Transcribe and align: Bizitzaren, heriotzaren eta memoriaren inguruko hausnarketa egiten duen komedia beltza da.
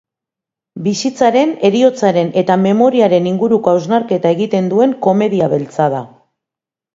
Bizitzaren, 0.85 1.51
heriotzaren 1.67 2.31
eta 2.43 2.55
memoriaren 2.61 3.27
inguruko 3.33 3.75
hausnarketa 3.75 4.33
egiten 4.37 4.71
duen 4.73 4.97
komedia 5.09 5.51
beltza 5.55 5.89
da. 5.97 6.03